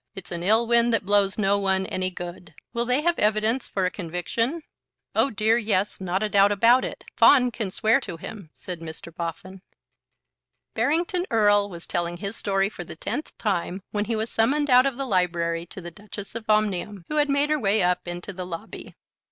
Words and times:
"It's 0.15 0.31
an 0.31 0.41
ill 0.41 0.65
wind 0.65 0.91
that 0.93 1.05
blows 1.05 1.37
no 1.37 1.59
one 1.59 1.85
any 1.85 2.09
good. 2.09 2.55
Will 2.73 2.85
they 2.85 3.01
have 3.01 3.19
evidence 3.19 3.67
for 3.67 3.85
a 3.85 3.91
conviction?" 3.91 4.63
"Oh 5.13 5.29
dear 5.29 5.59
yes; 5.59 6.01
not 6.01 6.23
a 6.23 6.29
doubt 6.29 6.51
about 6.51 6.83
it. 6.83 7.03
Fawn 7.15 7.51
can 7.51 7.69
swear 7.69 7.99
to 7.99 8.17
him," 8.17 8.49
said 8.55 8.79
Mr. 8.79 9.13
Boffin. 9.15 9.61
Barrington 10.73 11.27
Erle 11.29 11.69
was 11.69 11.85
telling 11.85 12.17
his 12.17 12.35
story 12.35 12.67
for 12.67 12.83
the 12.83 12.95
tenth 12.95 13.37
time 13.37 13.83
when 13.91 14.05
he 14.05 14.15
was 14.15 14.31
summoned 14.31 14.71
out 14.71 14.87
of 14.87 14.97
the 14.97 15.05
Library 15.05 15.67
to 15.67 15.81
the 15.81 15.91
Duchess 15.91 16.33
of 16.33 16.49
Omnium, 16.49 17.05
who 17.07 17.17
had 17.17 17.29
made 17.29 17.51
her 17.51 17.59
way 17.59 17.83
up 17.83 18.07
into 18.07 18.33
the 18.33 18.43
lobby. 18.47 18.95